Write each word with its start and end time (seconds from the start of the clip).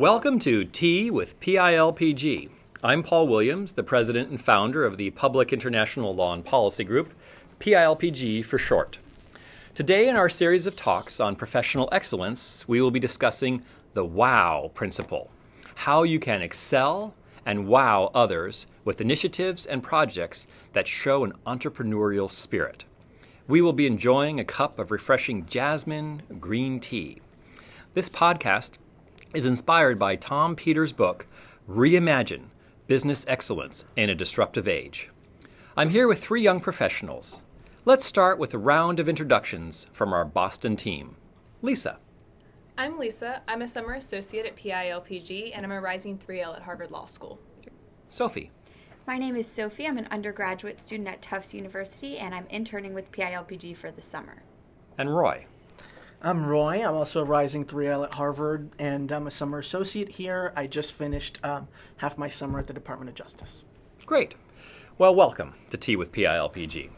Welcome 0.00 0.38
to 0.38 0.64
Tea 0.64 1.10
with 1.10 1.38
PILPG. 1.40 2.48
I'm 2.82 3.02
Paul 3.02 3.28
Williams, 3.28 3.74
the 3.74 3.82
president 3.82 4.30
and 4.30 4.42
founder 4.42 4.86
of 4.86 4.96
the 4.96 5.10
Public 5.10 5.52
International 5.52 6.14
Law 6.14 6.32
and 6.32 6.42
Policy 6.42 6.84
Group, 6.84 7.12
PILPG 7.58 8.46
for 8.46 8.56
short. 8.56 8.96
Today, 9.74 10.08
in 10.08 10.16
our 10.16 10.30
series 10.30 10.66
of 10.66 10.74
talks 10.74 11.20
on 11.20 11.36
professional 11.36 11.90
excellence, 11.92 12.66
we 12.66 12.80
will 12.80 12.90
be 12.90 12.98
discussing 12.98 13.62
the 13.92 14.02
WOW 14.02 14.70
principle 14.72 15.30
how 15.74 16.02
you 16.02 16.18
can 16.18 16.40
excel 16.40 17.12
and 17.44 17.68
wow 17.68 18.10
others 18.14 18.64
with 18.86 19.02
initiatives 19.02 19.66
and 19.66 19.82
projects 19.82 20.46
that 20.72 20.88
show 20.88 21.24
an 21.24 21.34
entrepreneurial 21.46 22.30
spirit. 22.30 22.84
We 23.46 23.60
will 23.60 23.74
be 23.74 23.86
enjoying 23.86 24.40
a 24.40 24.46
cup 24.46 24.78
of 24.78 24.90
refreshing 24.90 25.44
jasmine 25.44 26.22
green 26.40 26.80
tea. 26.80 27.20
This 27.92 28.08
podcast 28.08 28.78
is 29.34 29.46
inspired 29.46 29.98
by 29.98 30.16
Tom 30.16 30.56
Peters' 30.56 30.92
book, 30.92 31.26
Reimagine 31.68 32.46
Business 32.86 33.24
Excellence 33.28 33.84
in 33.96 34.10
a 34.10 34.14
Disruptive 34.14 34.66
Age. 34.66 35.08
I'm 35.76 35.90
here 35.90 36.08
with 36.08 36.20
three 36.20 36.42
young 36.42 36.60
professionals. 36.60 37.38
Let's 37.84 38.04
start 38.04 38.38
with 38.38 38.52
a 38.54 38.58
round 38.58 38.98
of 38.98 39.08
introductions 39.08 39.86
from 39.92 40.12
our 40.12 40.24
Boston 40.24 40.76
team. 40.76 41.14
Lisa. 41.62 41.98
I'm 42.76 42.98
Lisa. 42.98 43.42
I'm 43.46 43.62
a 43.62 43.68
summer 43.68 43.94
associate 43.94 44.46
at 44.46 44.56
PILPG, 44.56 45.52
and 45.54 45.64
I'm 45.64 45.72
a 45.72 45.80
rising 45.80 46.18
3L 46.18 46.56
at 46.56 46.62
Harvard 46.62 46.90
Law 46.90 47.06
School. 47.06 47.38
Sophie. 48.08 48.50
My 49.06 49.16
name 49.16 49.36
is 49.36 49.46
Sophie. 49.46 49.86
I'm 49.86 49.98
an 49.98 50.08
undergraduate 50.10 50.84
student 50.84 51.08
at 51.08 51.22
Tufts 51.22 51.54
University, 51.54 52.18
and 52.18 52.34
I'm 52.34 52.46
interning 52.48 52.94
with 52.94 53.12
PILPG 53.12 53.76
for 53.76 53.92
the 53.92 54.02
summer. 54.02 54.42
And 54.98 55.14
Roy. 55.14 55.46
I'm 56.22 56.44
Roy. 56.44 56.86
I'm 56.86 56.96
also 56.96 57.22
a 57.22 57.24
rising 57.24 57.64
3L 57.64 58.04
at 58.04 58.12
Harvard, 58.12 58.68
and 58.78 59.10
I'm 59.10 59.26
a 59.26 59.30
summer 59.30 59.58
associate 59.58 60.10
here. 60.10 60.52
I 60.54 60.66
just 60.66 60.92
finished 60.92 61.38
um, 61.42 61.66
half 61.96 62.18
my 62.18 62.28
summer 62.28 62.58
at 62.58 62.66
the 62.66 62.74
Department 62.74 63.08
of 63.08 63.14
Justice. 63.14 63.62
Great. 64.04 64.34
Well, 64.98 65.14
welcome 65.14 65.54
to 65.70 65.78
Tea 65.78 65.96
with 65.96 66.12
PILPG. 66.12 66.90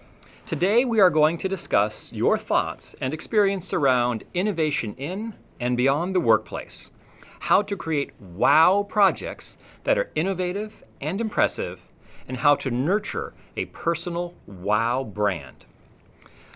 Today 0.45 0.85
we 0.85 0.99
are 0.99 1.09
going 1.09 1.39
to 1.39 1.49
discuss 1.49 2.13
your 2.13 2.37
thoughts 2.37 2.97
and 3.01 3.15
experience 3.15 3.73
around 3.73 4.25
innovation 4.35 4.97
in 4.97 5.35
and 5.61 5.77
beyond 5.77 6.17
the 6.17 6.21
workplace. 6.21 6.91
How 7.39 7.63
to 7.63 7.77
create 7.77 8.21
wow 8.21 8.85
projects 8.89 9.57
that 9.85 9.99
are 9.99 10.11
innovative 10.17 10.83
and 11.01 11.21
impressive, 11.21 11.81
and 12.27 12.39
how 12.39 12.57
to 12.57 12.73
nurture 12.73 13.35
a 13.57 13.67
personal 13.67 14.35
wow 14.49 15.05
brand. 15.05 15.65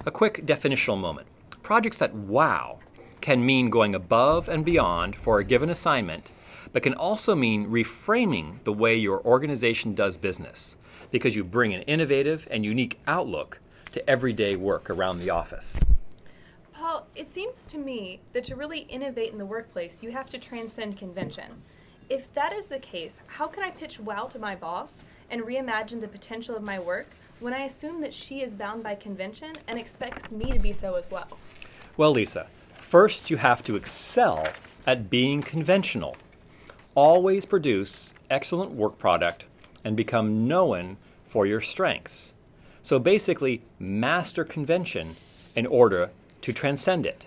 A 0.04 0.10
quick 0.10 0.44
definitional 0.44 0.98
moment. 0.98 1.28
Projects 1.66 1.96
that 1.96 2.14
wow 2.14 2.78
can 3.20 3.44
mean 3.44 3.70
going 3.70 3.96
above 3.96 4.48
and 4.48 4.64
beyond 4.64 5.16
for 5.16 5.40
a 5.40 5.44
given 5.44 5.68
assignment, 5.68 6.30
but 6.72 6.84
can 6.84 6.94
also 6.94 7.34
mean 7.34 7.66
reframing 7.66 8.62
the 8.62 8.72
way 8.72 8.94
your 8.94 9.20
organization 9.26 9.92
does 9.92 10.16
business 10.16 10.76
because 11.10 11.34
you 11.34 11.42
bring 11.42 11.74
an 11.74 11.82
innovative 11.82 12.46
and 12.52 12.64
unique 12.64 13.00
outlook 13.08 13.58
to 13.90 14.08
everyday 14.08 14.54
work 14.54 14.88
around 14.88 15.18
the 15.18 15.30
office. 15.30 15.76
Paul, 16.72 17.08
it 17.16 17.34
seems 17.34 17.66
to 17.66 17.78
me 17.78 18.20
that 18.32 18.44
to 18.44 18.54
really 18.54 18.82
innovate 18.82 19.32
in 19.32 19.38
the 19.38 19.44
workplace, 19.44 20.04
you 20.04 20.12
have 20.12 20.28
to 20.28 20.38
transcend 20.38 20.96
convention. 20.96 21.50
If 22.08 22.32
that 22.34 22.52
is 22.52 22.68
the 22.68 22.78
case, 22.78 23.18
how 23.26 23.48
can 23.48 23.64
I 23.64 23.70
pitch 23.70 23.98
wow 23.98 24.26
to 24.26 24.38
my 24.38 24.54
boss 24.54 25.00
and 25.30 25.42
reimagine 25.42 26.00
the 26.00 26.06
potential 26.06 26.54
of 26.54 26.62
my 26.62 26.78
work 26.78 27.08
when 27.40 27.52
I 27.52 27.64
assume 27.64 28.00
that 28.00 28.14
she 28.14 28.42
is 28.42 28.54
bound 28.54 28.82
by 28.82 28.94
convention 28.94 29.52
and 29.68 29.78
expects 29.78 30.30
me 30.30 30.52
to 30.52 30.58
be 30.58 30.72
so 30.72 30.94
as 30.94 31.10
well? 31.10 31.28
Well, 31.96 32.12
Lisa, 32.12 32.46
first 32.80 33.30
you 33.30 33.36
have 33.36 33.62
to 33.64 33.76
excel 33.76 34.46
at 34.86 35.10
being 35.10 35.42
conventional. 35.42 36.16
Always 36.94 37.44
produce 37.44 38.12
excellent 38.30 38.72
work 38.72 38.98
product 38.98 39.44
and 39.84 39.96
become 39.96 40.48
known 40.48 40.96
for 41.26 41.46
your 41.46 41.60
strengths. 41.60 42.32
So 42.82 42.98
basically, 42.98 43.62
master 43.78 44.44
convention 44.44 45.16
in 45.54 45.66
order 45.66 46.10
to 46.42 46.52
transcend 46.52 47.04
it. 47.04 47.26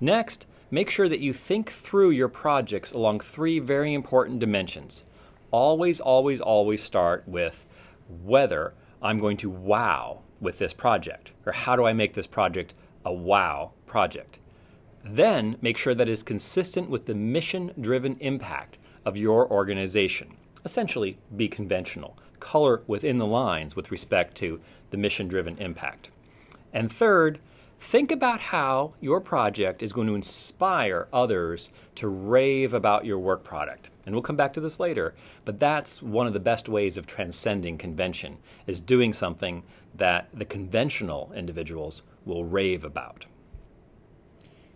Next, 0.00 0.46
make 0.70 0.90
sure 0.90 1.08
that 1.08 1.20
you 1.20 1.32
think 1.32 1.72
through 1.72 2.10
your 2.10 2.28
projects 2.28 2.92
along 2.92 3.20
three 3.20 3.58
very 3.58 3.92
important 3.92 4.38
dimensions. 4.38 5.02
Always, 5.50 5.98
always, 5.98 6.40
always 6.40 6.82
start 6.82 7.24
with 7.26 7.64
whether 8.08 8.72
I'm 9.02 9.18
going 9.18 9.36
to 9.38 9.50
wow 9.50 10.20
with 10.40 10.58
this 10.58 10.72
project, 10.72 11.30
or 11.46 11.52
how 11.52 11.76
do 11.76 11.84
I 11.84 11.92
make 11.92 12.14
this 12.14 12.26
project 12.26 12.74
a 13.04 13.12
wow 13.12 13.72
project. 13.86 14.38
Then 15.04 15.56
make 15.62 15.78
sure 15.78 15.94
that 15.94 16.08
is 16.08 16.22
consistent 16.22 16.90
with 16.90 17.06
the 17.06 17.14
mission 17.14 17.72
driven 17.80 18.16
impact 18.20 18.76
of 19.04 19.16
your 19.16 19.50
organization. 19.50 20.36
Essentially, 20.64 21.18
be 21.36 21.48
conventional. 21.48 22.18
Color 22.40 22.82
within 22.86 23.18
the 23.18 23.26
lines 23.26 23.74
with 23.74 23.90
respect 23.90 24.36
to 24.38 24.60
the 24.90 24.96
mission 24.96 25.28
driven 25.28 25.56
impact. 25.58 26.10
And 26.72 26.92
third, 26.92 27.38
think 27.80 28.10
about 28.10 28.40
how 28.40 28.94
your 29.00 29.20
project 29.20 29.82
is 29.82 29.92
going 29.92 30.06
to 30.08 30.14
inspire 30.14 31.08
others 31.12 31.70
to 31.96 32.08
rave 32.08 32.74
about 32.74 33.04
your 33.04 33.18
work 33.18 33.44
product. 33.44 33.88
And 34.04 34.14
we'll 34.14 34.22
come 34.22 34.36
back 34.36 34.52
to 34.54 34.60
this 34.60 34.80
later, 34.80 35.14
but 35.44 35.58
that's 35.58 36.02
one 36.02 36.26
of 36.26 36.32
the 36.32 36.40
best 36.40 36.68
ways 36.68 36.96
of 36.96 37.06
transcending 37.06 37.78
convention 37.78 38.38
is 38.66 38.80
doing 38.80 39.12
something 39.12 39.62
that 39.96 40.28
the 40.32 40.44
conventional 40.44 41.32
individuals 41.34 42.02
will 42.24 42.44
rave 42.44 42.84
about. 42.84 43.24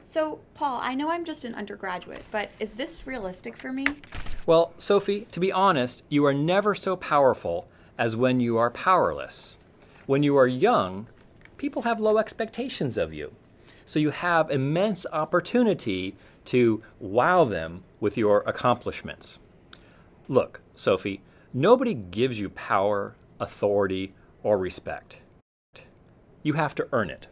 So, 0.05 0.41
Paul, 0.55 0.79
I 0.83 0.95
know 0.95 1.11
I'm 1.11 1.25
just 1.25 1.45
an 1.45 1.55
undergraduate, 1.55 2.23
but 2.31 2.51
is 2.61 2.73
this 2.73 3.07
realistic 3.07 3.57
for 3.57 3.73
me? 3.73 3.87
Well, 4.45 4.75
Sophie, 4.77 5.27
to 5.33 5.41
be 5.41 5.53
honest, 5.53 6.03
you 6.11 6.27
are 6.27 6.35
never 6.35 6.75
so 6.75 6.97
powerful 6.97 7.69
as 7.97 8.17
when 8.17 8.41
you 8.41 8.59
are 8.59 8.71
powerless. 8.71 9.57
When 10.07 10.23
you 10.23 10.37
are 10.37 10.47
young, 10.47 11.07
people 11.63 11.83
have 11.83 12.01
low 12.01 12.19
expectations 12.19 12.99
of 12.99 13.15
you. 13.15 13.33
So 13.85 14.01
you 14.01 14.11
have 14.11 14.51
immense 14.51 15.07
opportunity 15.13 16.17
to 16.47 16.83
wow 16.99 17.45
them 17.45 17.85
with 18.01 18.17
your 18.17 18.41
accomplishments. 18.49 19.39
Look, 20.27 20.61
Sophie, 20.75 21.21
nobody 21.55 21.95
gives 21.95 22.37
you 22.37 22.49
power, 22.49 23.15
authority, 23.39 24.13
or 24.43 24.59
respect. 24.59 25.19
You 26.43 26.55
have 26.55 26.75
to 26.75 26.89
earn 26.91 27.11
it. 27.11 27.29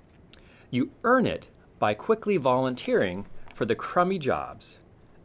You 0.71 0.93
earn 1.03 1.27
it 1.27 1.49
by 1.81 1.95
quickly 1.95 2.37
volunteering 2.37 3.27
for 3.53 3.65
the 3.65 3.75
crummy 3.75 4.21
jobs. 4.21 4.79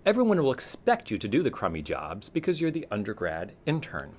Everyone 0.03 0.41
will 0.41 0.51
expect 0.51 1.11
you 1.11 1.19
to 1.19 1.27
do 1.27 1.43
the 1.43 1.51
crummy 1.51 1.83
jobs 1.83 2.29
because 2.29 2.59
you're 2.59 2.71
the 2.71 2.87
undergrad 2.89 3.51
intern. 3.67 4.15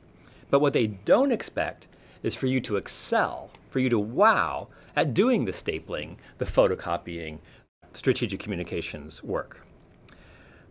But 0.49 0.61
what 0.61 0.75
they 0.75 0.87
don't 0.87 1.33
expect 1.33 1.89
is 2.23 2.37
for 2.37 2.47
you 2.47 2.61
to 2.61 2.77
excel, 2.77 3.51
for 3.69 3.81
you 3.81 3.89
to 3.91 3.99
wow 3.99 4.69
at 4.97 5.15
doing 5.15 5.45
the 5.45 5.53
stapling, 5.53 6.17
the 6.39 6.45
photocopying, 6.45 7.39
strategic 7.93 8.41
communications 8.41 9.23
work. 9.23 9.61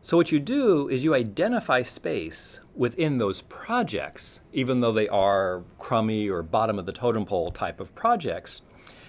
So, 0.01 0.17
what 0.17 0.31
you 0.31 0.39
do 0.39 0.89
is 0.89 1.03
you 1.03 1.15
identify 1.15 1.81
space 1.81 2.59
within 2.75 3.17
those 3.17 3.41
projects, 3.41 4.39
even 4.53 4.81
though 4.81 4.91
they 4.91 5.07
are 5.07 5.63
crummy 5.79 6.29
or 6.29 6.43
bottom 6.43 6.77
of 6.77 6.85
the 6.85 6.91
totem 6.91 7.25
pole 7.25 7.51
type 7.51 7.79
of 7.79 7.95
projects, 7.95 8.61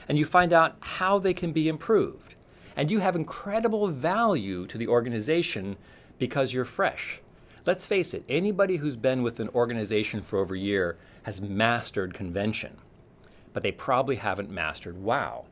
and 0.08 0.16
you 0.16 0.24
find 0.24 0.52
out 0.52 0.76
how 0.80 1.18
they 1.18 1.34
can 1.34 1.52
be 1.52 1.68
improved. 1.68 2.34
And 2.76 2.90
you 2.90 3.00
have 3.00 3.16
incredible 3.16 3.88
value 3.88 4.66
to 4.66 4.78
the 4.78 4.88
organization 4.88 5.76
because 6.18 6.52
you're 6.52 6.64
fresh. 6.64 7.20
Let's 7.66 7.84
face 7.84 8.14
it, 8.14 8.24
anybody 8.28 8.76
who's 8.76 8.96
been 8.96 9.22
with 9.22 9.40
an 9.40 9.48
organization 9.50 10.22
for 10.22 10.38
over 10.38 10.54
a 10.54 10.58
year 10.58 10.98
has 11.24 11.42
mastered 11.42 12.14
convention, 12.14 12.76
but 13.56 13.62
they 13.62 13.72
probably 13.72 14.16
haven't 14.16 14.50
mastered 14.50 15.02
wow. 15.02 15.46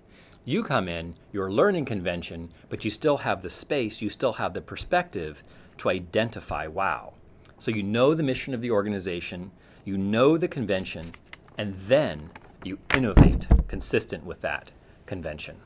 You 0.44 0.62
come 0.62 0.90
in, 0.90 1.14
you're 1.32 1.50
learning 1.50 1.86
convention, 1.86 2.52
but 2.68 2.84
you 2.84 2.90
still 2.90 3.16
have 3.16 3.40
the 3.40 3.48
space, 3.48 4.02
you 4.02 4.10
still 4.10 4.34
have 4.34 4.52
the 4.52 4.60
perspective 4.60 5.42
to 5.78 5.88
identify 5.88 6.66
wow. 6.66 7.14
So 7.58 7.70
you 7.70 7.82
know 7.82 8.12
the 8.12 8.22
mission 8.22 8.52
of 8.52 8.60
the 8.60 8.70
organization, 8.70 9.52
you 9.86 9.96
know 9.96 10.36
the 10.36 10.48
convention, 10.48 11.14
and 11.56 11.76
then 11.88 12.28
you 12.62 12.78
innovate 12.94 13.46
consistent 13.68 14.26
with 14.26 14.42
that 14.42 14.70
convention. 15.06 15.56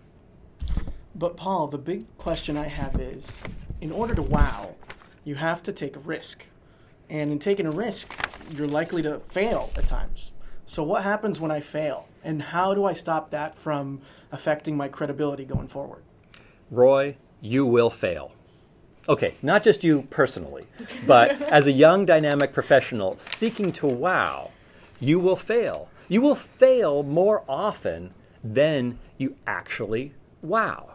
But, 1.17 1.37
Paul, 1.37 1.67
the 1.67 1.76
big 1.76 2.05
question 2.19 2.56
I 2.56 2.69
have 2.69 3.00
is 3.00 3.40
in 3.81 3.90
order 3.90 4.14
to 4.14 4.23
wow, 4.23 4.76
you 5.25 5.35
have 5.35 5.61
to 5.64 5.73
take 5.73 5.96
a 5.96 5.99
risk. 5.99 6.44
And 7.11 7.32
in 7.32 7.40
taking 7.40 7.67
a 7.67 7.73
risk, 7.73 8.14
you're 8.55 8.69
likely 8.69 9.02
to 9.02 9.19
fail 9.29 9.73
at 9.75 9.88
times. 9.88 10.31
So, 10.67 10.85
what 10.85 11.02
happens 11.02 11.40
when 11.40 11.50
I 11.50 11.58
fail? 11.58 12.07
And 12.22 12.42
how 12.42 12.74
do 12.74 12.84
I 12.84 12.92
stop 12.92 13.30
that 13.30 13.58
from 13.58 14.00
affecting 14.32 14.76
my 14.76 14.88
credibility 14.88 15.44
going 15.44 15.68
forward? 15.68 16.02
Roy, 16.70 17.16
you 17.40 17.64
will 17.64 17.90
fail. 17.90 18.32
Okay, 19.08 19.34
not 19.42 19.64
just 19.64 19.84
you 19.84 20.02
personally, 20.10 20.66
but 21.06 21.40
as 21.42 21.66
a 21.66 21.72
young 21.72 22.04
dynamic 22.04 22.52
professional 22.52 23.18
seeking 23.18 23.72
to 23.72 23.86
wow, 23.86 24.50
you 25.00 25.18
will 25.18 25.36
fail. 25.36 25.88
You 26.08 26.20
will 26.20 26.34
fail 26.34 27.02
more 27.02 27.44
often 27.48 28.12
than 28.44 28.98
you 29.16 29.36
actually 29.46 30.14
wow. 30.42 30.94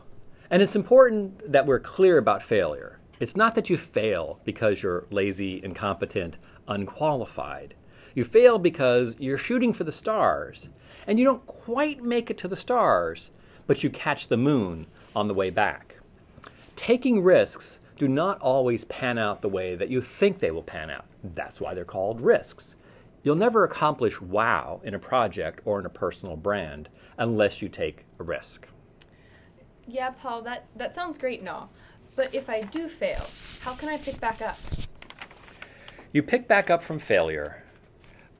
And 0.49 0.61
it's 0.61 0.75
important 0.75 1.51
that 1.51 1.65
we're 1.65 1.79
clear 1.79 2.17
about 2.17 2.43
failure. 2.43 2.99
It's 3.19 3.35
not 3.35 3.55
that 3.55 3.69
you 3.69 3.77
fail 3.77 4.39
because 4.43 4.83
you're 4.83 5.05
lazy, 5.09 5.63
incompetent, 5.63 6.37
unqualified. 6.67 7.73
You 8.13 8.23
fail 8.23 8.59
because 8.59 9.15
you're 9.17 9.37
shooting 9.37 9.73
for 9.73 9.83
the 9.83 9.91
stars 9.91 10.69
and 11.07 11.19
you 11.19 11.25
don't 11.25 11.45
quite 11.45 12.03
make 12.03 12.29
it 12.29 12.37
to 12.39 12.47
the 12.47 12.55
stars, 12.55 13.29
but 13.67 13.83
you 13.83 13.89
catch 13.89 14.27
the 14.27 14.37
moon 14.37 14.87
on 15.15 15.27
the 15.27 15.33
way 15.33 15.49
back. 15.49 15.97
Taking 16.75 17.21
risks 17.21 17.79
do 17.97 18.07
not 18.07 18.39
always 18.41 18.85
pan 18.85 19.17
out 19.17 19.41
the 19.41 19.49
way 19.49 19.75
that 19.75 19.89
you 19.89 20.01
think 20.01 20.39
they 20.39 20.51
will 20.51 20.63
pan 20.63 20.89
out. 20.89 21.05
That's 21.23 21.61
why 21.61 21.73
they're 21.73 21.85
called 21.85 22.21
risks. 22.21 22.75
You'll 23.23 23.35
never 23.35 23.63
accomplish 23.63 24.19
wow 24.19 24.81
in 24.83 24.93
a 24.93 24.99
project 24.99 25.61
or 25.65 25.79
in 25.79 25.85
a 25.85 25.89
personal 25.89 26.35
brand 26.35 26.89
unless 27.17 27.61
you 27.61 27.69
take 27.69 28.05
a 28.19 28.23
risk. 28.23 28.67
Yeah, 29.87 30.09
Paul, 30.11 30.41
that, 30.43 30.65
that 30.75 30.95
sounds 30.95 31.17
great 31.17 31.39
and 31.39 31.49
all. 31.49 31.69
But 32.15 32.33
if 32.33 32.49
I 32.49 32.61
do 32.61 32.89
fail, 32.89 33.25
how 33.61 33.73
can 33.73 33.89
I 33.89 33.97
pick 33.97 34.19
back 34.19 34.41
up? 34.41 34.57
You 36.11 36.21
pick 36.21 36.47
back 36.47 36.69
up 36.69 36.83
from 36.83 36.99
failure 36.99 37.62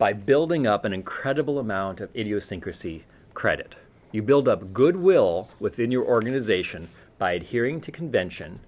by 0.03 0.11
building 0.11 0.67
up 0.67 0.83
an 0.83 0.91
incredible 0.91 1.57
amount 1.57 2.01
of 2.01 2.13
idiosyncrasy 2.13 3.05
credit. 3.33 3.77
You 4.11 4.21
build 4.21 4.49
up 4.49 4.73
goodwill 4.73 5.49
within 5.61 5.93
your 5.93 6.03
organization 6.03 6.89
by 7.17 7.31
adhering 7.31 7.79
to 7.79 7.89
convention, 7.89 8.59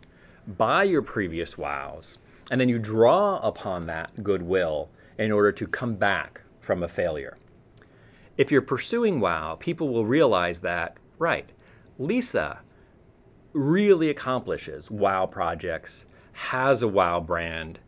by 0.47 0.83
your 0.83 1.01
previous 1.01 1.57
wows, 1.57 2.19
and 2.49 2.61
then 2.61 2.69
you 2.69 2.79
draw 2.79 3.39
upon 3.39 3.85
that 3.87 4.23
goodwill 4.23 4.87
in 5.19 5.29
order 5.29 5.51
to 5.51 5.67
come 5.67 5.95
back 5.95 6.39
from 6.61 6.81
a 6.81 6.87
failure. 6.87 7.37
If 8.37 8.49
you're 8.49 8.61
pursuing 8.61 9.19
wow, 9.19 9.57
people 9.59 9.89
will 9.89 10.05
realize 10.05 10.61
that, 10.61 10.95
right, 11.19 11.49
Lisa 11.99 12.59
really 13.51 14.09
accomplishes 14.09 14.89
wow 14.89 15.25
projects, 15.25 16.05
has 16.31 16.81
a 16.81 16.87
wow 16.87 17.19
brand. 17.19 17.79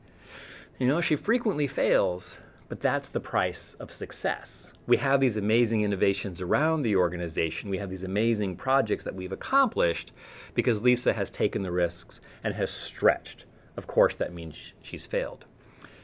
You 0.78 0.88
know, 0.88 1.00
she 1.00 1.16
frequently 1.16 1.68
fails, 1.68 2.36
but 2.70 2.82
that's 2.82 3.10
the 3.10 3.20
price 3.20 3.76
of 3.80 3.92
success. 3.92 4.72
We 4.86 4.98
have 4.98 5.20
these 5.20 5.38
amazing 5.38 5.84
innovations 5.84 6.42
around 6.42 6.82
the 6.82 6.96
organization. 6.96 7.70
We 7.70 7.78
have 7.78 7.90
these 7.90 8.04
amazing 8.04 8.56
projects 8.56 9.04
that 9.04 9.16
we've 9.16 9.32
accomplished 9.32 10.12
because 10.54 10.82
Lisa 10.82 11.14
has 11.14 11.30
taken 11.30 11.62
the 11.62 11.72
risks 11.72 12.22
and 12.44 12.54
has 12.56 12.72
stretched. 12.72 13.46
Of 13.76 13.88
course, 13.88 14.16
that 14.16 14.34
means 14.34 14.56
she's 14.82 15.06
failed. 15.06 15.46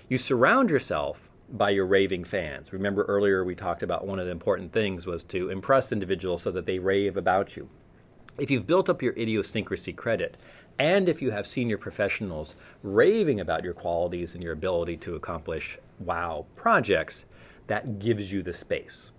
You 0.10 0.18
surround 0.18 0.69
yourself 0.69 1.30
by 1.50 1.69
your 1.69 1.86
raving 1.86 2.25
fans. 2.25 2.74
Remember 2.74 3.04
earlier 3.04 3.44
we 3.44 3.56
talked 3.56 3.83
about 3.83 4.06
one 4.06 4.19
of 4.19 4.25
the 4.25 4.31
important 4.31 4.74
things 4.74 5.06
was 5.06 5.24
to 5.25 5.50
impress 5.50 5.92
individuals 5.92 6.44
so 6.44 6.51
that 6.51 6.66
they 6.66 6.80
rave 6.80 7.16
about 7.16 7.56
you. 7.56 7.69
If 8.38 8.50
you've 8.50 8.68
built 8.68 8.89
up 8.89 9.01
your 9.01 9.13
idiosyncrasy 9.13 9.94
credit, 9.94 10.38
and 10.80 11.07
if 11.07 11.21
you 11.21 11.31
have 11.31 11.45
senior 11.45 11.77
professionals 11.77 12.56
raving 12.81 13.39
about 13.39 13.63
your 13.63 13.74
qualities 13.74 14.33
and 14.33 14.44
your 14.44 14.54
ability 14.54 14.98
to 14.98 15.16
accomplish 15.16 15.77
wow 16.05 16.45
projects, 16.55 17.25
that 17.67 18.00
gives 18.00 18.31
you 18.31 18.44
the 18.44 18.53
space. 18.53 19.11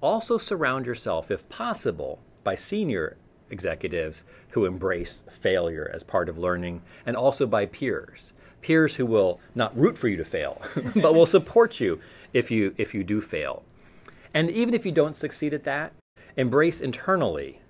Also, 0.00 0.38
surround 0.38 0.86
yourself, 0.86 1.30
if 1.30 1.48
possible, 1.48 2.20
by 2.42 2.54
senior 2.54 3.16
executives 3.50 4.22
who 4.50 4.66
embrace 4.66 5.22
failure 5.30 5.90
as 5.94 6.02
part 6.02 6.28
of 6.28 6.38
learning, 6.38 6.82
and 7.06 7.16
also 7.16 7.46
by 7.46 7.66
peers. 7.66 8.32
Peers 8.60 8.94
who 8.96 9.06
will 9.06 9.40
not 9.54 9.76
root 9.78 9.98
for 9.98 10.08
you 10.08 10.16
to 10.16 10.24
fail, 10.24 10.60
but 10.94 11.14
will 11.14 11.26
support 11.26 11.80
you 11.80 12.00
if 12.32 12.50
you 12.50 12.74
if 12.78 12.94
you 12.94 13.04
do 13.04 13.20
fail. 13.20 13.62
And 14.32 14.50
even 14.50 14.74
if 14.74 14.84
you 14.84 14.92
don't 14.92 15.16
succeed 15.16 15.54
at 15.54 15.64
that, 15.64 15.92
embrace 16.36 16.80
internally 16.80 17.60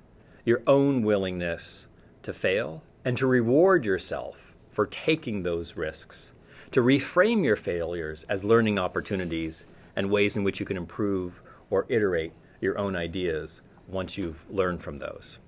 your 0.45 0.63
own 0.67 1.03
willingness 1.03 1.87
to 2.23 2.33
fail 2.33 2.83
and 3.05 3.17
to 3.19 3.27
reward 3.27 3.85
yourself 3.85 4.55
for 4.73 4.87
taking 4.87 5.43
those 5.43 5.77
risks, 5.77 6.33
to 6.73 6.81
reframe 6.81 7.45
your 7.45 7.57
failures 7.57 8.25
as 8.29 8.45
learning 8.45 8.79
opportunities 8.79 9.65
and 9.97 10.11
ways 10.11 10.37
in 10.37 10.45
which 10.45 10.61
you 10.61 10.67
can 10.67 10.77
improve 10.77 11.43
or 11.71 11.87
iterate 11.89 12.33
your 12.61 12.79
own 12.79 12.97
ideas 12.97 13.61
once 13.89 14.17
you've 14.17 14.45
learned 14.51 14.83
from 14.83 14.99
those. 14.99 15.39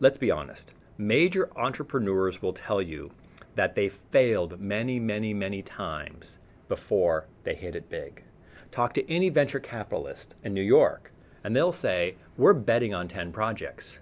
Let's 0.00 0.18
be 0.18 0.30
honest. 0.30 0.72
Major 0.96 1.50
entrepreneurs 1.56 2.42
will 2.42 2.52
tell 2.52 2.82
you 2.82 3.12
that 3.54 3.74
they 3.74 3.88
failed 3.88 4.60
many, 4.60 5.00
many, 5.00 5.34
many 5.34 5.62
times 5.62 6.38
before 6.68 7.26
they 7.44 7.54
hit 7.54 7.74
it 7.74 7.88
big. 7.88 8.24
Talk 8.70 8.94
to 8.94 9.10
any 9.10 9.28
venture 9.28 9.60
capitalist 9.60 10.34
in 10.44 10.54
New 10.54 10.62
York, 10.62 11.12
and 11.42 11.56
they'll 11.56 11.72
say, 11.72 12.16
We're 12.36 12.52
betting 12.52 12.92
on 12.92 13.08
10 13.08 13.32
projects. 13.32 13.98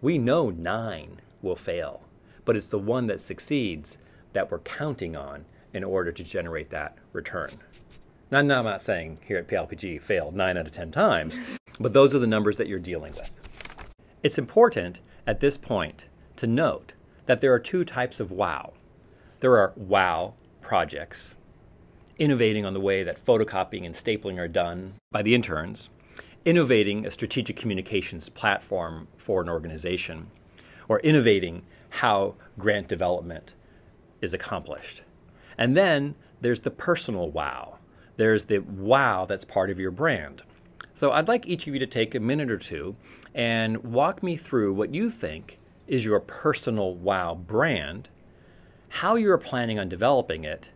We 0.00 0.18
know 0.18 0.50
nine 0.50 1.20
will 1.42 1.56
fail, 1.56 2.02
but 2.44 2.56
it's 2.56 2.68
the 2.68 2.78
one 2.78 3.06
that 3.06 3.26
succeeds 3.26 3.98
that 4.32 4.50
we're 4.50 4.60
counting 4.60 5.16
on 5.16 5.44
in 5.72 5.84
order 5.84 6.12
to 6.12 6.24
generate 6.24 6.70
that 6.70 6.96
return. 7.12 7.50
Now, 8.30 8.42
now 8.42 8.60
I'm 8.60 8.64
not 8.64 8.82
saying 8.82 9.18
here 9.26 9.38
at 9.38 9.48
PILPG 9.48 10.02
failed 10.02 10.36
nine 10.36 10.56
out 10.56 10.66
of 10.66 10.72
10 10.72 10.92
times, 10.92 11.34
but 11.78 11.92
those 11.92 12.14
are 12.14 12.18
the 12.18 12.26
numbers 12.26 12.56
that 12.58 12.68
you're 12.68 12.78
dealing 12.78 13.14
with. 13.14 13.30
It's 14.22 14.38
important 14.38 15.00
at 15.26 15.40
this 15.40 15.56
point 15.56 16.04
to 16.36 16.46
note 16.46 16.92
that 17.26 17.40
there 17.40 17.52
are 17.52 17.58
two 17.58 17.84
types 17.84 18.20
of 18.20 18.30
wow. 18.30 18.72
There 19.40 19.56
are 19.56 19.72
wow 19.76 20.34
projects, 20.60 21.34
innovating 22.18 22.64
on 22.64 22.74
the 22.74 22.80
way 22.80 23.02
that 23.02 23.24
photocopying 23.24 23.84
and 23.84 23.94
stapling 23.94 24.38
are 24.38 24.48
done 24.48 24.94
by 25.10 25.22
the 25.22 25.34
interns, 25.34 25.88
innovating 26.44 27.06
a 27.06 27.10
strategic 27.10 27.56
communications 27.56 28.28
platform 28.28 29.08
for 29.16 29.40
an 29.42 29.48
organization, 29.48 30.28
or 30.88 31.00
innovating 31.00 31.62
how 31.88 32.34
grant 32.58 32.88
development 32.88 33.54
is 34.20 34.34
accomplished. 34.34 35.02
And 35.60 35.76
then 35.76 36.14
there's 36.40 36.62
the 36.62 36.70
personal 36.70 37.30
wow. 37.30 37.78
There's 38.16 38.46
the 38.46 38.58
wow 38.58 39.26
that's 39.26 39.44
part 39.44 39.70
of 39.70 39.78
your 39.78 39.90
brand. 39.90 40.42
So 40.98 41.12
I'd 41.12 41.28
like 41.28 41.46
each 41.46 41.66
of 41.66 41.74
you 41.74 41.78
to 41.78 41.86
take 41.86 42.14
a 42.14 42.20
minute 42.20 42.50
or 42.50 42.58
two 42.58 42.96
and 43.34 43.84
walk 43.84 44.22
me 44.22 44.36
through 44.36 44.72
what 44.72 44.94
you 44.94 45.10
think 45.10 45.58
is 45.86 46.04
your 46.04 46.18
personal 46.18 46.94
wow 46.94 47.34
brand, 47.34 48.08
how 48.88 49.16
you're 49.16 49.38
planning 49.38 49.78
on 49.78 49.88
developing 49.88 50.44
it, 50.44 50.68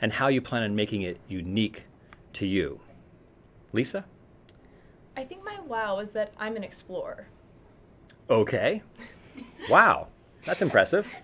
and 0.00 0.12
how 0.12 0.26
you 0.26 0.40
plan 0.40 0.64
on 0.64 0.74
making 0.74 1.02
it 1.02 1.20
unique 1.28 1.84
to 2.32 2.46
you. 2.46 2.80
Lisa? 3.72 4.04
I 5.16 5.24
think 5.24 5.44
my 5.44 5.60
wow 5.60 6.00
is 6.00 6.12
that 6.12 6.32
I'm 6.36 6.56
an 6.56 6.64
explorer. 6.64 7.28
Okay. 8.28 8.82
wow. 9.70 10.08
That's 10.44 10.62
impressive. 10.62 11.06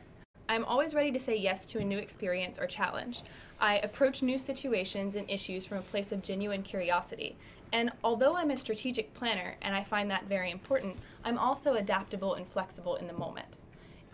I'm 0.50 0.64
always 0.64 0.95
ready 0.95 1.12
to 1.12 1.21
say 1.21 1.37
yes 1.37 1.67
to 1.67 1.78
a 1.78 1.85
new 1.85 1.99
experience 1.99 2.59
or 2.59 2.67
challenge. 2.67 3.21
I 3.61 3.76
approach 3.81 4.23
new 4.23 4.38
situations 4.38 5.14
and 5.14 5.28
issues 5.31 5.67
from 5.67 5.76
a 5.76 5.83
place 5.83 6.11
of 6.11 6.23
genuine 6.23 6.62
curiosity. 6.62 7.37
And 7.71 7.93
although 8.02 8.35
I'm 8.35 8.50
a 8.50 8.57
strategic 8.57 9.12
planner 9.12 9.57
and 9.61 9.75
I 9.75 9.85
find 9.85 10.11
that 10.11 10.25
very 10.25 10.50
important, 10.50 10.97
I'm 11.23 11.37
also 11.37 11.75
adaptable 11.75 12.33
and 12.33 12.49
flexible 12.49 12.97
in 12.97 13.07
the 13.07 13.12
moment. 13.12 13.49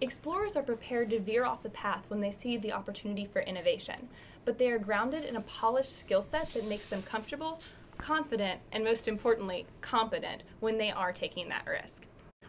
Explorers 0.00 0.56
are 0.56 0.62
prepared 0.64 1.10
to 1.10 1.20
veer 1.20 1.44
off 1.44 1.62
the 1.62 1.70
path 1.70 2.02
when 2.08 2.20
they 2.20 2.32
see 2.32 2.56
the 2.56 2.72
opportunity 2.72 3.26
for 3.32 3.40
innovation, 3.40 4.08
but 4.44 4.58
they 4.58 4.70
are 4.70 4.78
grounded 4.78 5.24
in 5.24 5.36
a 5.36 5.40
polished 5.42 6.00
skill 6.00 6.20
set 6.20 6.52
that 6.52 6.68
makes 6.68 6.86
them 6.86 7.02
comfortable, 7.02 7.60
confident, 7.96 8.60
and 8.72 8.82
most 8.82 9.06
importantly, 9.06 9.66
competent 9.82 10.42
when 10.58 10.78
they 10.78 10.90
are 10.90 11.12
taking 11.12 11.48
that 11.48 11.64
risk. 11.64 12.06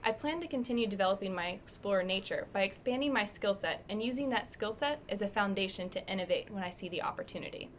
I 0.08 0.12
plan 0.12 0.40
to 0.42 0.48
continue 0.48 0.86
developing 0.86 1.34
my 1.34 1.48
explorer 1.48 2.04
nature 2.04 2.46
by 2.54 2.62
expanding 2.62 3.12
my 3.12 3.26
skill 3.26 3.56
set 3.56 3.84
and 3.90 4.04
using 4.04 4.30
that 4.30 4.52
skill 4.52 4.72
set 4.72 5.00
as 5.10 5.24
a 5.24 5.28
foundation 5.28 5.90
to 5.90 6.08
innovate 6.08 6.52
when 6.52 6.64
I 6.64 6.70
see 6.70 6.88
the 6.88 7.02
opportunity. 7.02 7.70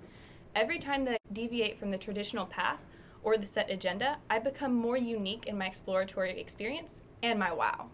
Every 0.53 0.81
time 0.81 1.05
that 1.05 1.15
I 1.15 1.33
deviate 1.33 1.79
from 1.79 1.93
the 1.93 1.99
traditional 1.99 2.45
path 2.45 2.81
or 3.23 3.39
the 3.39 3.47
set 3.47 3.71
agenda, 3.71 4.17
I 4.29 4.41
become 4.41 4.75
more 4.75 4.97
unique 4.97 5.47
in 5.47 5.57
my 5.57 5.67
exploratory 5.67 6.41
experience 6.41 6.95
and 7.23 7.39
my 7.39 7.53
wow. 7.53 7.91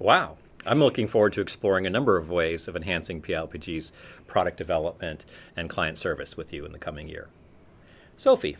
Wow. 0.00 0.38
I'm 0.64 0.78
looking 0.78 1.06
forward 1.06 1.34
to 1.34 1.42
exploring 1.42 1.86
a 1.86 1.90
number 1.90 2.16
of 2.16 2.30
ways 2.30 2.66
of 2.68 2.74
enhancing 2.74 3.20
PILPG's 3.20 3.92
product 4.26 4.56
development 4.56 5.26
and 5.54 5.68
client 5.68 5.98
service 5.98 6.38
with 6.38 6.54
you 6.54 6.64
in 6.64 6.72
the 6.72 6.78
coming 6.78 7.06
year. 7.06 7.28
Sophie. 8.16 8.56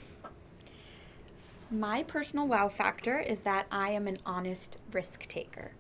My 1.71 2.05
personal 2.05 2.47
wow 2.47 2.69
factor 2.69 3.19
is 3.19 3.41
that 3.41 3.67
I 3.73 3.91
am 3.91 4.07
an 4.07 4.19
honest 4.25 4.77
risk 4.93 5.27
taker. 5.27 5.73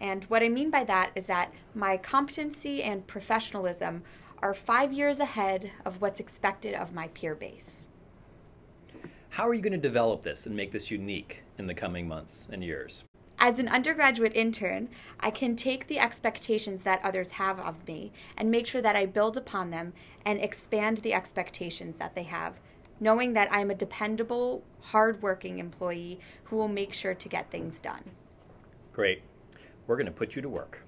And 0.00 0.22
what 0.24 0.42
I 0.42 0.48
mean 0.48 0.70
by 0.70 0.84
that 0.84 1.10
is 1.16 1.26
that 1.26 1.52
my 1.74 1.96
competency 1.96 2.80
and 2.80 3.06
professionalism 3.08 4.04
are 4.38 4.54
five 4.54 4.92
years 4.92 5.18
ahead 5.18 5.72
of 5.84 6.00
what's 6.00 6.20
expected 6.20 6.74
of 6.74 6.94
my 6.94 7.08
peer 7.08 7.34
base. 7.34 7.84
How 9.30 9.48
are 9.48 9.54
you 9.54 9.62
going 9.62 9.72
to 9.72 9.78
develop 9.78 10.22
this 10.22 10.46
and 10.46 10.54
make 10.54 10.70
this 10.70 10.92
unique 10.92 11.42
in 11.58 11.66
the 11.66 11.74
coming 11.74 12.06
months 12.06 12.46
and 12.50 12.62
years? 12.62 13.02
As 13.38 13.58
an 13.58 13.66
undergraduate 13.66 14.36
intern, 14.36 14.90
I 15.18 15.32
can 15.32 15.56
take 15.56 15.88
the 15.88 15.98
expectations 15.98 16.82
that 16.82 17.04
others 17.04 17.32
have 17.32 17.58
of 17.58 17.84
me 17.88 18.12
and 18.36 18.48
make 18.48 18.68
sure 18.68 18.82
that 18.82 18.94
I 18.94 19.06
build 19.06 19.36
upon 19.36 19.70
them 19.70 19.92
and 20.24 20.38
expand 20.38 20.98
the 20.98 21.14
expectations 21.14 21.96
that 21.98 22.14
they 22.14 22.22
have, 22.24 22.60
knowing 23.02 23.32
that 23.32 23.48
I'm 23.50 23.68
a 23.68 23.74
dependable, 23.74 24.62
hardworking 24.80 25.58
employee 25.58 26.20
who 26.44 26.56
will 26.56 26.68
make 26.68 26.94
sure 26.94 27.14
to 27.14 27.28
get 27.28 27.50
things 27.50 27.80
done. 27.80 28.12
Great. 28.92 29.22
We're 29.88 29.96
going 29.96 30.06
to 30.06 30.12
put 30.12 30.36
you 30.36 30.42
to 30.42 30.48
work. 30.48 30.78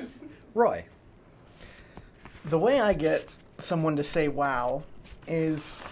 Roy. 0.54 0.86
The 2.46 2.58
way 2.58 2.80
I 2.80 2.94
get 2.94 3.28
someone 3.58 3.96
to 3.96 4.04
say 4.04 4.28
wow 4.28 4.82
is 5.26 5.82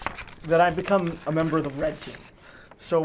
that 0.44 0.62
I 0.62 0.70
become 0.70 1.18
a 1.26 1.32
member 1.32 1.58
of 1.58 1.64
the 1.64 1.70
red 1.70 2.00
team. 2.00 2.16
So 2.78 3.04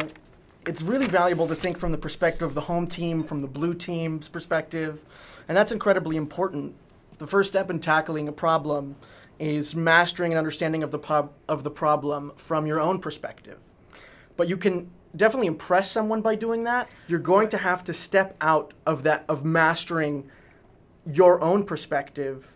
it's 0.66 0.82
really 0.82 1.08
valuable 1.08 1.50
to 1.50 1.56
think 1.56 1.78
from 1.78 1.92
the 1.92 1.98
perspective 1.98 2.48
of 2.48 2.54
the 2.54 2.62
home 2.62 2.88
team, 2.88 3.22
from 3.22 3.42
the 3.42 3.48
blue 3.48 3.74
team's 3.74 4.30
perspective, 4.30 5.02
and 5.50 5.58
that's 5.58 5.74
incredibly 5.74 6.16
important. 6.16 6.76
The 7.18 7.28
first 7.28 7.50
step 7.50 7.70
in 7.70 7.80
tackling 7.80 8.30
a 8.30 8.32
problem 8.32 8.96
is 9.42 9.76
mastering 9.76 10.32
an 10.32 10.38
understanding 10.38 10.84
of 10.84 10.92
the 10.92 11.00
prob- 11.00 11.34
of 11.50 11.64
the 11.64 11.72
problem 11.72 12.32
from 12.38 12.68
your 12.68 12.80
own 12.80 13.00
perspective. 13.00 13.60
But 14.38 14.48
you 14.48 14.56
can 14.56 14.92
definitely 15.16 15.48
impress 15.48 15.90
someone 15.92 16.22
by 16.22 16.36
doing 16.36 16.64
that. 16.66 16.88
You're 17.08 17.20
going 17.20 17.50
to 17.50 17.58
have 17.58 17.84
to 17.86 17.94
step 17.94 18.38
out 18.40 18.74
of 18.86 19.02
that 19.04 19.26
of 19.28 19.44
mastering 19.44 20.30
your 21.08 21.42
own 21.42 21.66
perspective 21.66 22.54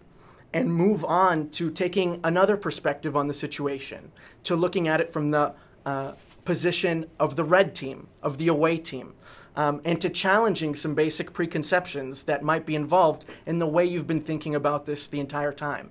and 0.54 0.74
move 0.74 1.04
on 1.04 1.50
to 1.50 1.72
taking 1.72 2.20
another 2.24 2.56
perspective 2.56 3.18
on 3.18 3.28
the 3.28 3.34
situation, 3.34 4.12
to 4.44 4.56
looking 4.56 4.88
at 4.88 5.02
it 5.02 5.12
from 5.12 5.32
the 5.32 5.54
uh, 5.88 6.14
position 6.46 7.08
of 7.20 7.36
the 7.36 7.44
red 7.44 7.74
team, 7.74 8.08
of 8.22 8.38
the 8.38 8.48
away 8.48 8.78
team, 8.78 9.16
um, 9.56 9.82
and 9.84 10.00
to 10.00 10.10
challenging 10.10 10.76
some 10.76 10.94
basic 10.94 11.34
preconceptions 11.34 12.24
that 12.24 12.44
might 12.44 12.66
be 12.66 12.76
involved 12.76 13.26
in 13.48 13.58
the 13.58 13.68
way 13.68 13.84
you've 13.84 14.08
been 14.08 14.22
thinking 14.22 14.54
about 14.54 14.86
this 14.86 15.08
the 15.08 15.20
entire 15.20 15.52
time. 15.52 15.90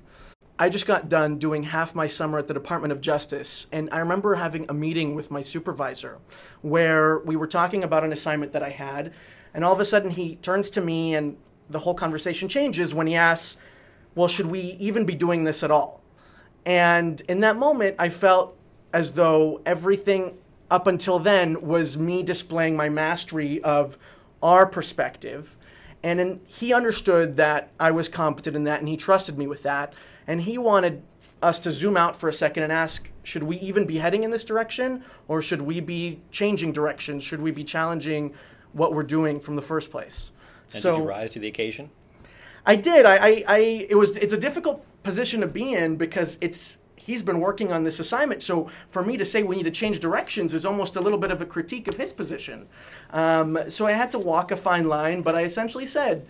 I 0.56 0.68
just 0.68 0.87
got 0.87 1.08
done 1.08 1.38
doing 1.38 1.64
half 1.64 1.96
my 1.96 2.06
summer 2.06 2.38
at 2.38 2.46
the 2.46 2.54
Department 2.54 2.92
of 2.92 3.00
Justice, 3.00 3.66
and 3.73 3.88
I 3.90 3.99
remember 3.99 4.37
having 4.37 4.66
a 4.68 4.75
meeting 4.75 5.16
with 5.16 5.28
my 5.28 5.40
supervisor 5.40 6.18
where 6.62 7.18
we 7.18 7.34
were 7.34 7.49
talking 7.49 7.82
about 7.82 8.04
an 8.04 8.12
assignment 8.12 8.52
that 8.52 8.62
I 8.62 8.70
had, 8.70 9.12
and 9.52 9.64
all 9.64 9.73
of 9.73 9.80
a 9.80 9.84
sudden 9.84 10.11
he 10.11 10.37
turns 10.37 10.70
to 10.70 10.80
me, 10.80 11.16
and 11.16 11.37
the 11.68 11.80
whole 11.80 11.94
conversation 11.94 12.49
changes 12.49 12.94
when 12.94 13.08
he 13.08 13.16
asks, 13.16 13.56
Well, 14.14 14.28
should 14.28 14.46
we 14.46 14.61
even 14.78 15.04
be 15.04 15.16
doing 15.16 15.42
this 15.42 15.64
at 15.64 15.73
all? 15.73 16.02
And 16.64 17.20
in 17.23 17.40
that 17.40 17.56
moment, 17.56 17.96
I 17.99 18.08
felt 18.08 18.56
as 18.92 19.14
though 19.14 19.61
everything 19.66 20.38
up 20.70 20.87
until 20.87 21.18
then 21.18 21.62
was 21.62 21.99
me 21.99 22.23
displaying 22.23 22.76
my 22.76 22.88
mastery 22.88 23.61
of 23.64 23.99
our 24.40 24.66
perspective. 24.66 25.56
And 26.04 26.20
in, 26.20 26.40
he 26.46 26.73
understood 26.73 27.37
that 27.38 27.70
I 27.80 27.90
was 27.90 28.08
competent 28.08 28.54
in 28.54 28.64
that, 28.64 28.78
and 28.78 28.88
he 28.88 28.96
trusted 28.96 29.37
me 29.37 29.49
with 29.49 29.64
that. 29.64 29.94
And 30.26 30.43
he 30.43 30.59
wanted 30.59 31.02
us 31.43 31.59
to 31.61 31.71
zoom 31.71 31.97
out 31.97 32.16
for 32.16 32.28
a 32.28 32.33
second 32.33 32.62
and 32.62 32.73
ask 32.73 33.11
should 33.23 33.43
we 33.43 33.59
even 33.59 33.87
be 33.87 33.99
heading 33.99 34.23
in 34.23 34.31
this 34.31 34.45
direction, 34.45 35.04
or 35.28 35.40
should 35.40 35.62
we 35.62 35.81
be 35.81 36.21
changing 36.31 36.73
directions? 36.73 37.23
Should 37.23 37.40
we 37.40 37.50
be 37.50 37.64
challenging 37.64 38.35
what 38.73 38.93
we're 38.93 39.02
doing 39.02 39.40
from 39.40 39.57
the 39.57 39.62
first 39.62 39.90
place? 39.90 40.31
And 40.73 40.83
so 40.83 40.93
did 40.93 41.02
you 41.02 41.09
rise 41.09 41.31
to 41.33 41.38
the 41.38 41.49
occasion? 41.49 41.90
I 42.66 42.76
did. 42.76 43.07
I, 43.07 43.16
I, 43.16 43.45
I, 43.49 43.59
it 43.88 43.97
was. 43.97 44.16
It's 44.16 44.33
a 44.33 44.38
difficult 44.38 44.85
position 45.02 45.40
to 45.40 45.47
be 45.47 45.73
in 45.73 45.97
because 45.97 46.38
it's. 46.40 46.78
He's 46.97 47.23
been 47.23 47.38
working 47.38 47.71
on 47.71 47.85
this 47.85 48.00
assignment, 48.00 48.43
so 48.43 48.71
for 48.88 49.02
me 49.02 49.19
to 49.19 49.26
say 49.26 49.43
we 49.43 49.57
need 49.57 49.64
to 49.64 49.71
change 49.71 50.00
directions 50.00 50.54
is 50.54 50.64
almost 50.64 50.97
a 50.97 51.02
little 51.02 51.19
bit 51.19 51.31
of 51.31 51.43
a 51.43 51.45
critique 51.45 51.87
of 51.87 51.97
his 51.97 52.14
position. 52.14 52.66
Um, 53.11 53.59
so 53.69 53.87
I 53.87 53.93
had 53.93 54.11
to 54.12 54.19
walk 54.19 54.50
a 54.50 54.57
fine 54.57 54.88
line, 54.88 55.21
but 55.21 55.35
I 55.35 55.43
essentially 55.43 55.85
said, 55.85 56.25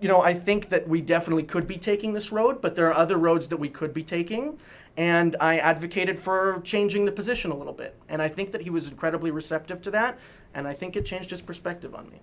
you 0.00 0.08
know, 0.08 0.20
I 0.20 0.34
think 0.34 0.68
that 0.68 0.88
we 0.88 1.00
definitely 1.00 1.44
could 1.44 1.66
be 1.66 1.76
taking 1.76 2.12
this 2.12 2.32
road, 2.32 2.60
but 2.60 2.76
there 2.76 2.86
are 2.88 2.94
other 2.94 3.16
roads 3.16 3.48
that 3.48 3.56
we 3.56 3.68
could 3.68 3.94
be 3.94 4.02
taking. 4.02 4.58
And 4.96 5.34
I 5.40 5.58
advocated 5.58 6.18
for 6.18 6.60
changing 6.62 7.04
the 7.04 7.12
position 7.12 7.50
a 7.50 7.56
little 7.56 7.72
bit. 7.72 7.96
And 8.08 8.22
I 8.22 8.28
think 8.28 8.52
that 8.52 8.60
he 8.60 8.70
was 8.70 8.88
incredibly 8.88 9.30
receptive 9.30 9.82
to 9.82 9.90
that. 9.92 10.18
And 10.54 10.68
I 10.68 10.74
think 10.74 10.94
it 10.94 11.04
changed 11.04 11.30
his 11.30 11.40
perspective 11.40 11.94
on 11.94 12.08
me. 12.10 12.20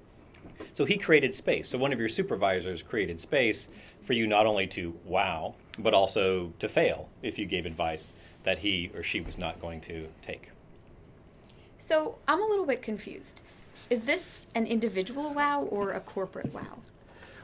So 0.74 0.86
he 0.86 0.98
created 0.98 1.36
space. 1.36 1.70
So 1.70 1.78
one 1.78 1.92
of 1.92 2.00
your 2.00 2.08
supervisors 2.08 2.82
created 2.82 3.20
space 3.20 3.68
for 4.04 4.14
you 4.14 4.26
not 4.26 4.46
only 4.46 4.68
to 4.68 4.98
wow, 5.06 5.56
but 5.80 5.94
also 5.94 6.54
to 6.60 6.70
fail 6.70 7.10
if 7.22 7.38
you 7.38 7.46
gave 7.46 7.66
advice 7.66 8.14
that 8.44 8.60
he 8.60 8.90
or 8.96 9.04
she 9.04 9.22
was 9.22 9.38
not 9.38 9.60
going 9.60 9.82
to 9.82 10.08
take. 10.26 10.50
So 11.78 12.16
I'm 12.28 12.42
a 12.42 12.46
little 12.46 12.66
bit 12.66 12.82
confused. 12.82 13.42
Is 13.90 14.04
this 14.04 14.48
an 14.56 14.66
individual 14.66 15.34
wow 15.34 15.64
or 15.64 15.92
a 15.92 16.00
corporate 16.00 16.54
wow? 16.54 16.80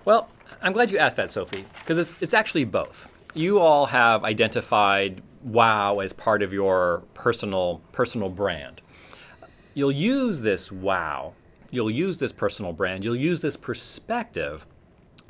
Well, 0.07 0.29
I'm 0.61 0.71
glad 0.71 0.89
you 0.89 0.99
asked 0.99 1.17
that, 1.17 1.31
Sophie, 1.31 1.65
because 1.79 1.97
it's, 1.97 2.21
it's 2.21 2.33
actually 2.33 2.63
both. 2.63 3.09
You 3.33 3.59
all 3.59 3.87
have 3.87 4.23
identified 4.23 5.21
wow 5.43 5.99
as 5.99 6.13
part 6.13 6.41
of 6.41 6.53
your 6.53 7.03
personal 7.13 7.81
personal 7.91 8.29
brand. 8.29 8.79
You'll 9.73 9.91
use 9.91 10.39
this 10.39 10.71
wow, 10.71 11.33
you'll 11.71 11.91
use 11.91 12.19
this 12.19 12.31
personal 12.31 12.71
brand, 12.71 13.03
you'll 13.03 13.17
use 13.17 13.41
this 13.41 13.57
perspective 13.57 14.65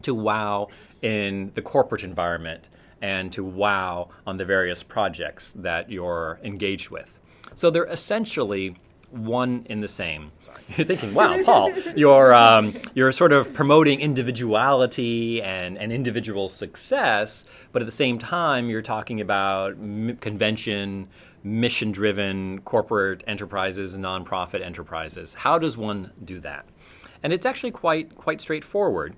to 0.04 0.14
wow 0.14 0.68
in 1.02 1.54
the 1.56 1.64
corporate 1.64 2.04
environment 2.04 2.70
and 3.02 3.34
to 3.34 3.44
wow 3.44 4.10
on 4.28 4.38
the 4.38 4.46
various 4.46 4.84
projects 4.84 5.54
that 5.56 5.90
you're 5.90 6.40
engaged 6.44 6.92
with. 6.92 7.10
So 7.56 7.72
they're 7.72 7.86
essentially 7.86 8.76
one 9.12 9.66
in 9.70 9.82
the 9.82 9.88
same. 9.88 10.32
You're 10.76 10.86
thinking, 10.86 11.14
wow, 11.14 11.42
Paul, 11.44 11.72
you're, 11.96 12.34
um, 12.34 12.78
you're 12.94 13.14
sort 13.14 13.32
of 13.32 13.54
promoting 13.54 14.02
individuality 14.02 15.42
and, 15.42 15.78
and 15.78 15.94
individual 15.94 16.50
success, 16.50 17.46
but 17.72 17.82
at 17.82 17.86
the 17.86 17.92
same 17.94 18.20
time, 18.20 18.70
you're 18.70 18.82
talking 18.82 19.22
about 19.22 19.74
m- 19.74 20.18
convention, 20.20 21.08
mission 21.42 21.94
driven 21.94 22.60
corporate 22.62 23.24
enterprises 23.28 23.96
nonprofit 23.96 24.62
enterprises. 24.62 25.34
How 25.34 25.58
does 25.58 25.78
one 25.78 26.12
do 26.26 26.42
that? 26.42 26.66
And 27.24 27.32
it's 27.32 27.46
actually 27.46 27.72
quite, 27.72 28.16
quite 28.16 28.42
straightforward 28.42 29.16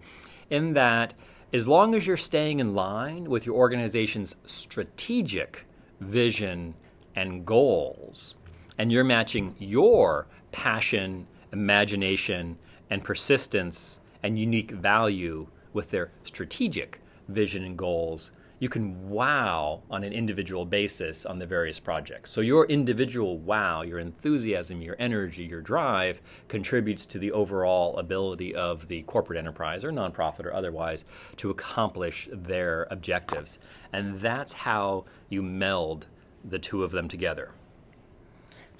in 0.52 0.74
that 0.74 1.16
as 1.52 1.68
long 1.68 1.96
as 1.96 2.06
you're 2.06 2.18
staying 2.18 2.60
in 2.60 2.76
line 2.76 3.30
with 3.30 3.46
your 3.48 3.56
organization's 3.56 4.36
strategic 4.46 5.66
vision 6.00 6.76
and 7.16 7.46
goals, 7.46 8.36
and 8.80 8.94
you're 8.94 9.04
matching 9.04 9.56
your 9.60 10.26
passion, 10.54 11.28
imagination, 11.52 12.58
and 12.90 13.04
persistence 13.04 14.00
and 14.24 14.40
unique 14.40 14.72
value 14.72 15.46
with 15.74 15.92
their 15.92 16.12
strategic 16.24 17.02
vision 17.28 17.64
and 17.64 17.78
goals, 17.78 18.32
you 18.60 18.70
can 18.70 19.10
wow 19.10 19.82
on 19.92 20.04
an 20.04 20.14
individual 20.14 20.66
basis 20.66 21.26
on 21.26 21.40
the 21.40 21.46
various 21.46 21.80
projects. 21.80 22.32
So 22.32 22.42
your 22.42 22.66
individual 22.68 23.38
wow, 23.38 23.82
your 23.82 24.00
enthusiasm, 24.00 24.82
your 24.82 24.96
energy, 24.98 25.44
your 25.44 25.62
drive 25.62 26.22
contributes 26.48 27.06
to 27.08 27.20
the 27.20 27.34
overall 27.34 27.98
ability 27.98 28.56
of 28.56 28.88
the 28.88 29.02
corporate 29.04 29.40
enterprise 29.40 29.84
or 29.84 29.92
nonprofit 29.92 30.46
or 30.46 30.54
otherwise 30.54 31.04
to 31.38 31.50
accomplish 31.50 32.30
their 32.32 32.88
objectives. 32.92 33.60
And 33.92 34.22
that's 34.22 34.54
how 34.54 35.04
you 35.28 35.42
meld 35.42 36.06
the 36.50 36.60
two 36.60 36.84
of 36.84 36.92
them 36.92 37.10
together. 37.10 37.52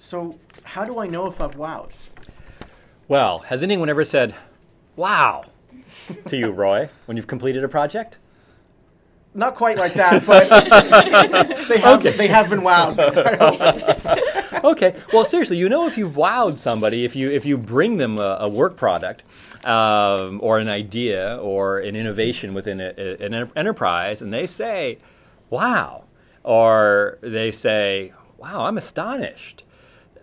So, 0.02 0.40
how 0.64 0.86
do 0.86 0.98
I 1.00 1.08
know 1.08 1.28
if 1.28 1.42
I've 1.42 1.56
wowed? 1.58 1.90
Well, 3.10 3.40
has 3.40 3.62
anyone 3.62 3.90
ever 3.90 4.06
said, 4.06 4.34
wow, 4.96 5.44
to 6.28 6.38
you, 6.38 6.52
Roy, 6.52 6.88
when 7.06 7.18
you've 7.18 7.28
completed 7.28 7.66
a 7.66 7.68
project? 7.68 8.16
Not 9.34 9.56
quite 9.56 9.76
like 9.78 9.96
that, 9.96 10.26
but 10.26 10.48
they 11.68 11.80
have 11.80 12.00
Okay. 12.00 12.16
they 12.16 12.28
have 12.30 12.50
been 12.50 12.62
wowed. 12.62 12.98
okay. 14.64 14.96
Well, 15.12 15.26
seriously, 15.26 15.58
you 15.58 15.68
know 15.68 15.86
if 15.86 15.98
you've 15.98 16.14
wowed 16.14 16.58
somebody 16.58 17.04
if 17.04 17.14
you 17.16 17.30
if 17.30 17.46
you 17.46 17.58
bring 17.58 17.98
them 17.98 18.18
a, 18.20 18.38
a 18.40 18.48
work 18.50 18.78
product 18.78 19.24
um, 19.68 20.40
or 20.42 20.60
an 20.60 20.70
idea 20.70 21.38
or 21.42 21.78
an 21.80 21.96
innovation 21.98 22.54
within 22.54 22.80
a, 22.80 22.94
a- 22.98 23.18
an 23.26 23.52
enterprise, 23.56 24.22
and 24.22 24.34
they 24.34 24.48
say, 24.48 24.98
"Wow," 25.50 26.06
or 26.44 27.20
they 27.22 27.52
say, 27.52 28.14
"Wow, 28.38 28.62
I'm 28.66 28.78
astonished." 28.78 29.64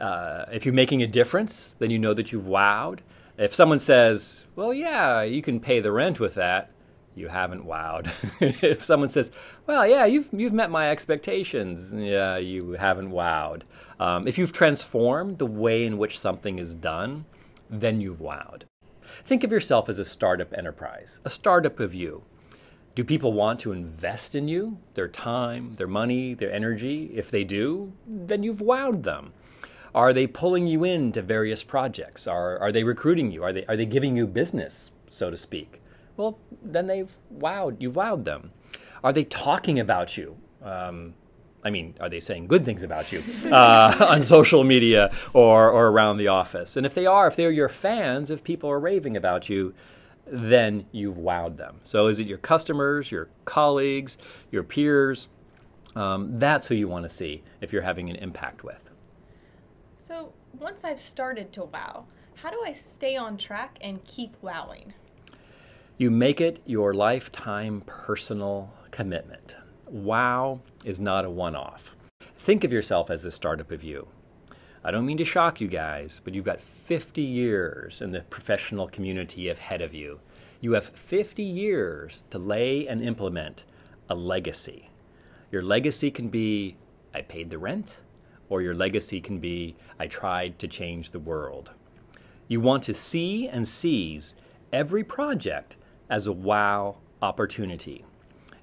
Uh, 0.00 0.44
if 0.52 0.64
you're 0.64 0.74
making 0.74 1.02
a 1.02 1.06
difference, 1.06 1.74
then 1.78 1.90
you 1.90 1.98
know 1.98 2.14
that 2.14 2.32
you've 2.32 2.44
wowed. 2.44 3.00
If 3.38 3.54
someone 3.54 3.78
says, 3.78 4.46
"Well, 4.54 4.72
yeah, 4.72 5.22
you 5.22 5.42
can 5.42 5.60
pay 5.60 5.80
the 5.80 5.92
rent 5.92 6.20
with 6.20 6.34
that," 6.34 6.70
you 7.14 7.28
haven't 7.28 7.66
wowed. 7.66 8.10
if 8.40 8.84
someone 8.84 9.08
says, 9.08 9.30
"Well, 9.66 9.86
yeah, 9.86 10.04
you've 10.04 10.28
you've 10.32 10.52
met 10.52 10.70
my 10.70 10.90
expectations," 10.90 11.92
yeah, 11.92 12.36
you 12.36 12.72
haven't 12.72 13.10
wowed. 13.10 13.62
Um, 13.98 14.28
if 14.28 14.38
you've 14.38 14.52
transformed 14.52 15.38
the 15.38 15.46
way 15.46 15.84
in 15.84 15.98
which 15.98 16.18
something 16.18 16.58
is 16.58 16.74
done, 16.74 17.24
then 17.70 18.00
you've 18.00 18.20
wowed. 18.20 18.62
Think 19.24 19.44
of 19.44 19.50
yourself 19.50 19.88
as 19.88 19.98
a 19.98 20.04
startup 20.04 20.52
enterprise, 20.52 21.20
a 21.24 21.30
startup 21.30 21.80
of 21.80 21.94
you. 21.94 22.22
Do 22.94 23.04
people 23.04 23.32
want 23.32 23.60
to 23.60 23.72
invest 23.72 24.34
in 24.34 24.48
you, 24.48 24.78
their 24.94 25.08
time, 25.08 25.74
their 25.74 25.86
money, 25.86 26.32
their 26.32 26.50
energy? 26.50 27.10
If 27.14 27.30
they 27.30 27.44
do, 27.44 27.92
then 28.06 28.42
you've 28.42 28.58
wowed 28.58 29.02
them. 29.02 29.32
Are 29.96 30.12
they 30.12 30.26
pulling 30.26 30.66
you 30.66 30.84
into 30.84 31.22
various 31.22 31.64
projects? 31.64 32.26
Are, 32.26 32.58
are 32.58 32.70
they 32.70 32.84
recruiting 32.84 33.32
you? 33.32 33.42
Are 33.42 33.52
they, 33.52 33.64
are 33.64 33.78
they 33.78 33.86
giving 33.86 34.14
you 34.14 34.26
business, 34.26 34.90
so 35.08 35.30
to 35.30 35.38
speak? 35.38 35.80
Well, 36.18 36.38
then 36.62 36.86
they've 36.86 37.10
wowed, 37.34 37.76
you've 37.80 37.94
wowed 37.94 38.24
them. 38.24 38.52
Are 39.02 39.14
they 39.14 39.24
talking 39.24 39.80
about 39.80 40.18
you? 40.18 40.36
Um, 40.62 41.14
I 41.64 41.70
mean, 41.70 41.94
are 41.98 42.10
they 42.10 42.20
saying 42.20 42.46
good 42.46 42.66
things 42.66 42.82
about 42.82 43.10
you 43.10 43.22
uh, 43.50 44.06
on 44.10 44.22
social 44.22 44.64
media 44.64 45.10
or, 45.32 45.70
or 45.70 45.88
around 45.88 46.18
the 46.18 46.28
office? 46.28 46.76
And 46.76 46.84
if 46.84 46.94
they 46.94 47.06
are, 47.06 47.26
if 47.26 47.36
they're 47.36 47.50
your 47.50 47.70
fans, 47.70 48.30
if 48.30 48.44
people 48.44 48.70
are 48.70 48.78
raving 48.78 49.16
about 49.16 49.48
you, 49.48 49.72
then 50.26 50.84
you've 50.92 51.16
wowed 51.16 51.56
them. 51.56 51.80
So, 51.84 52.08
is 52.08 52.18
it 52.18 52.26
your 52.26 52.38
customers, 52.38 53.10
your 53.10 53.28
colleagues, 53.46 54.18
your 54.50 54.62
peers? 54.62 55.28
Um, 55.94 56.38
that's 56.38 56.66
who 56.66 56.74
you 56.74 56.88
want 56.88 57.04
to 57.04 57.08
see 57.08 57.42
if 57.62 57.72
you're 57.72 57.82
having 57.82 58.10
an 58.10 58.16
impact 58.16 58.62
with. 58.62 58.85
So, 60.06 60.32
once 60.56 60.84
I've 60.84 61.00
started 61.00 61.52
to 61.54 61.64
wow, 61.64 62.04
how 62.36 62.50
do 62.50 62.62
I 62.64 62.74
stay 62.74 63.16
on 63.16 63.36
track 63.36 63.76
and 63.80 64.06
keep 64.06 64.36
wowing? 64.40 64.94
You 65.98 66.12
make 66.12 66.40
it 66.40 66.62
your 66.64 66.94
lifetime 66.94 67.82
personal 67.86 68.72
commitment. 68.92 69.56
Wow 69.84 70.60
is 70.84 71.00
not 71.00 71.24
a 71.24 71.30
one 71.30 71.56
off. 71.56 71.96
Think 72.38 72.62
of 72.62 72.72
yourself 72.72 73.10
as 73.10 73.24
a 73.24 73.32
startup 73.32 73.72
of 73.72 73.82
you. 73.82 74.06
I 74.84 74.92
don't 74.92 75.06
mean 75.06 75.16
to 75.16 75.24
shock 75.24 75.60
you 75.60 75.66
guys, 75.66 76.20
but 76.22 76.34
you've 76.34 76.44
got 76.44 76.60
50 76.60 77.20
years 77.20 78.00
in 78.00 78.12
the 78.12 78.20
professional 78.20 78.86
community 78.86 79.48
ahead 79.48 79.82
of 79.82 79.92
you. 79.92 80.20
You 80.60 80.74
have 80.74 80.90
50 80.90 81.42
years 81.42 82.22
to 82.30 82.38
lay 82.38 82.86
and 82.86 83.02
implement 83.02 83.64
a 84.08 84.14
legacy. 84.14 84.88
Your 85.50 85.62
legacy 85.62 86.12
can 86.12 86.28
be, 86.28 86.76
I 87.12 87.22
paid 87.22 87.50
the 87.50 87.58
rent, 87.58 87.96
or 88.48 88.62
your 88.62 88.74
legacy 88.74 89.20
can 89.20 89.38
be, 89.38 89.76
I 89.98 90.06
tried 90.06 90.58
to 90.60 90.68
change 90.68 91.10
the 91.10 91.18
world. 91.18 91.70
You 92.48 92.60
want 92.60 92.84
to 92.84 92.94
see 92.94 93.48
and 93.48 93.66
seize 93.66 94.34
every 94.72 95.02
project 95.02 95.76
as 96.08 96.26
a 96.26 96.32
wow 96.32 96.98
opportunity. 97.20 98.04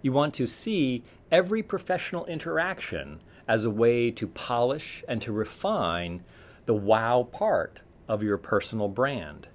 You 0.02 0.12
want 0.12 0.34
to 0.36 0.48
see 0.48 1.04
every 1.32 1.64
professional 1.64 2.26
interaction 2.26 3.22
as 3.48 3.66
a 3.66 3.70
way 3.70 4.12
to 4.12 4.28
polish 4.28 5.04
and 5.08 5.22
to 5.22 5.32
refine 5.32 6.24
the 6.66 6.74
wow 6.74 7.28
part 7.32 7.82
of 8.08 8.24
your 8.24 8.38
personal 8.38 8.88
brand. 8.88 9.48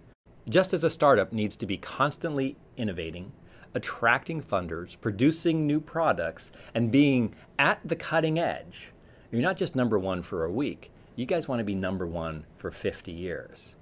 Just 0.49 0.73
as 0.73 0.85
a 0.85 0.91
startup 0.91 1.33
needs 1.33 1.57
to 1.57 1.67
be 1.67 1.77
constantly 1.77 2.57
innovating, 2.77 3.33
attracting 3.75 4.43
funders, 4.43 4.97
producing 5.01 5.67
new 5.67 5.81
products, 5.81 6.51
and 6.75 6.91
being 6.91 7.35
at 7.59 7.81
the 7.85 7.97
cutting 7.97 8.39
edge, 8.39 8.91
you're 9.31 9.43
not 9.43 9.57
just 9.57 9.77
number 9.77 9.99
one 9.99 10.23
for 10.23 10.45
a 10.45 10.53
week. 10.53 10.91
You 11.15 11.27
guys 11.27 11.49
want 11.49 11.59
to 11.59 11.65
be 11.65 11.75
number 11.75 12.07
one 12.07 12.45
for 12.57 12.71
50 12.71 13.13
years. 13.13 13.75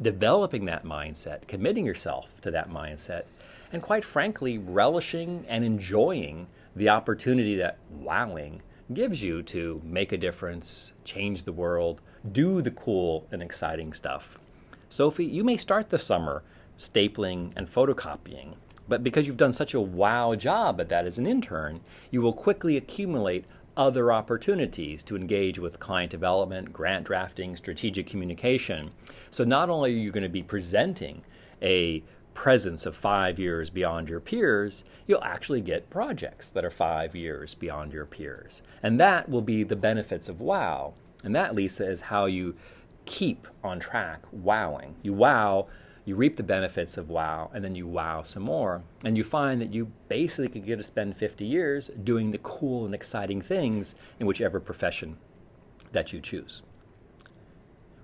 Developing 0.00 0.64
that 0.64 0.84
mindset, 0.84 1.46
committing 1.46 1.84
yourself 1.84 2.40
to 2.42 2.50
that 2.50 2.70
mindset, 2.70 3.24
and 3.72 3.82
quite 3.82 4.04
frankly, 4.04 4.58
relishing 4.58 5.44
and 5.48 5.64
enjoying 5.64 6.46
the 6.74 6.88
opportunity 6.88 7.56
that 7.56 7.78
wowing 7.90 8.62
gives 8.92 9.22
you 9.22 9.42
to 9.42 9.80
make 9.84 10.12
a 10.12 10.16
difference, 10.16 10.92
change 11.04 11.44
the 11.44 11.52
world, 11.52 12.00
do 12.32 12.62
the 12.62 12.70
cool 12.70 13.26
and 13.30 13.42
exciting 13.42 13.92
stuff. 13.92 14.38
Sophie, 14.88 15.26
you 15.26 15.44
may 15.44 15.56
start 15.56 15.90
the 15.90 15.98
summer 15.98 16.42
stapling 16.78 17.52
and 17.54 17.70
photocopying, 17.70 18.54
but 18.88 19.04
because 19.04 19.26
you've 19.26 19.36
done 19.36 19.52
such 19.52 19.74
a 19.74 19.80
wow 19.80 20.34
job 20.34 20.80
at 20.80 20.88
that 20.88 21.06
as 21.06 21.18
an 21.18 21.26
intern, 21.26 21.80
you 22.10 22.22
will 22.22 22.32
quickly 22.32 22.76
accumulate 22.76 23.44
other 23.78 24.12
opportunities 24.12 25.04
to 25.04 25.16
engage 25.16 25.58
with 25.58 25.78
client 25.78 26.10
development, 26.10 26.72
grant 26.72 27.06
drafting, 27.06 27.56
strategic 27.56 28.08
communication. 28.08 28.90
So 29.30 29.44
not 29.44 29.70
only 29.70 29.94
are 29.94 29.98
you 29.98 30.10
going 30.10 30.24
to 30.24 30.28
be 30.28 30.42
presenting 30.42 31.22
a 31.62 32.02
presence 32.34 32.86
of 32.86 32.96
five 32.96 33.38
years 33.38 33.70
beyond 33.70 34.08
your 34.08 34.20
peers, 34.20 34.84
you'll 35.06 35.22
actually 35.22 35.60
get 35.60 35.90
projects 35.90 36.48
that 36.48 36.64
are 36.64 36.70
five 36.70 37.14
years 37.14 37.54
beyond 37.54 37.92
your 37.92 38.04
peers. 38.04 38.62
And 38.82 39.00
that 39.00 39.28
will 39.28 39.42
be 39.42 39.62
the 39.62 39.76
benefits 39.76 40.28
of 40.28 40.40
WOW. 40.40 40.94
And 41.24 41.34
that, 41.34 41.54
Lisa, 41.54 41.88
is 41.88 42.02
how 42.02 42.26
you 42.26 42.54
keep 43.06 43.46
on 43.64 43.80
track 43.80 44.22
wowing. 44.32 44.96
You 45.02 45.14
wow, 45.14 45.66
you 46.08 46.16
reap 46.16 46.38
the 46.38 46.42
benefits 46.42 46.96
of 46.96 47.10
wow, 47.10 47.50
and 47.52 47.62
then 47.62 47.74
you 47.74 47.86
wow 47.86 48.22
some 48.22 48.44
more. 48.44 48.82
And 49.04 49.18
you 49.18 49.22
find 49.22 49.60
that 49.60 49.74
you 49.74 49.92
basically 50.08 50.48
could 50.48 50.64
get 50.64 50.76
to 50.76 50.82
spend 50.82 51.18
50 51.18 51.44
years 51.44 51.90
doing 52.02 52.30
the 52.30 52.38
cool 52.38 52.86
and 52.86 52.94
exciting 52.94 53.42
things 53.42 53.94
in 54.18 54.26
whichever 54.26 54.58
profession 54.58 55.18
that 55.92 56.14
you 56.14 56.20
choose. 56.22 56.62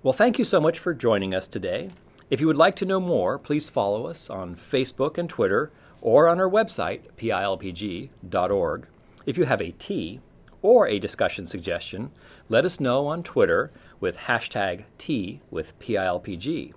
Well, 0.03 0.13
thank 0.13 0.37
you 0.37 0.45
so 0.45 0.61
much 0.61 0.77
for 0.77 0.93
joining 0.93 1.33
us 1.33 1.47
today. 1.47 1.89
If 2.29 2.39
you 2.39 2.45
would 2.45 2.55
like 2.55 2.75
to 2.75 2.85
know 2.85 2.99
more, 2.99 3.39
please 3.39 3.69
follow 3.69 4.05
us 4.05 4.29
on 4.29 4.55
Facebook 4.55 5.17
and 5.17 5.27
Twitter 5.27 5.71
or 5.99 6.27
on 6.27 6.39
our 6.39 6.49
website, 6.49 7.01
pilpg.org. 7.17 8.87
If 9.25 9.37
you 9.37 9.45
have 9.45 9.61
a 9.61 9.71
tea 9.71 10.19
or 10.61 10.87
a 10.87 10.99
discussion 10.99 11.47
suggestion, 11.47 12.11
let 12.49 12.65
us 12.65 12.79
know 12.79 13.07
on 13.07 13.23
Twitter 13.23 13.71
with 13.99 14.17
hashtag 14.17 14.83
tea 14.99 15.41
with 15.49 15.77
PILPG. 15.79 16.73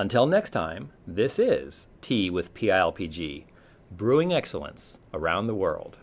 Until 0.00 0.26
next 0.26 0.50
time, 0.50 0.92
this 1.08 1.40
is 1.40 1.88
Tea 2.00 2.30
with 2.30 2.54
PILPG, 2.54 3.46
brewing 3.90 4.32
excellence 4.32 4.96
around 5.12 5.48
the 5.48 5.56
world. 5.56 5.96